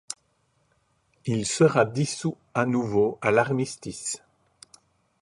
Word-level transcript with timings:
Il 1.27 1.45
sera 1.45 1.85
dissous 1.85 2.35
à 2.55 2.65
nouveau 2.65 3.19
à 3.21 3.29
l'armistice. 3.29 4.23